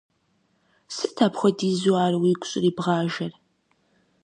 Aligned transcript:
Сыт 0.95 1.17
апхуэдизу 1.25 1.93
ар 2.05 2.13
уигу 2.21 2.47
щӀрибгъажэр? 2.49 3.33